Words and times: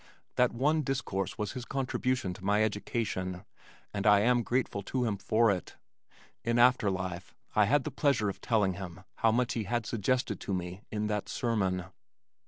That 0.35 0.51
one 0.51 0.81
discourse 0.81 1.37
was 1.37 1.51
his 1.51 1.63
contribution 1.63 2.33
to 2.33 2.43
my 2.43 2.63
education 2.63 3.45
and 3.93 4.07
I 4.07 4.21
am 4.21 4.41
grateful 4.41 4.81
to 4.81 5.05
him 5.05 5.15
for 5.15 5.51
it. 5.51 5.75
In 6.43 6.57
after 6.57 6.89
life 6.89 7.35
I 7.55 7.65
had 7.65 7.83
the 7.83 7.91
pleasure 7.91 8.27
of 8.27 8.41
telling 8.41 8.73
him 8.73 9.01
how 9.17 9.31
much 9.31 9.53
he 9.53 9.65
had 9.65 9.85
suggested 9.85 10.39
to 10.39 10.55
me 10.55 10.81
in 10.91 11.05
that 11.05 11.29
sermon. 11.29 11.83